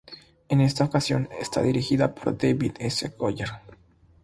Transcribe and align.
En 0.49 0.61
esta 0.61 0.83
ocasión 0.83 1.29
es 1.39 1.51
dirigida 1.63 2.15
por 2.15 2.35
David 2.35 2.71
S. 2.79 3.07
Goyer. 3.19 3.49